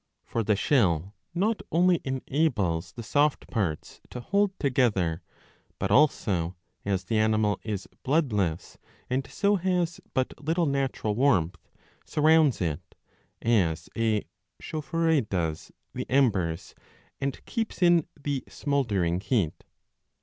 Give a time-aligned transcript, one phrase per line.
[0.25, 5.21] For the shell not only enables the soft parts to hold together,
[5.77, 8.79] but also, as the animal is bloodless
[9.11, 11.59] and so has but little natural warmth,
[12.03, 12.81] surrounds it,
[13.43, 14.25] as a
[14.59, 16.73] chaufferette does the embers,
[17.21, 19.65] and keeps in the smouldering heat.